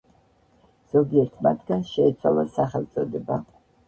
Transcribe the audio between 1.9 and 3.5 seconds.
შეეცვალა სახელწოდება.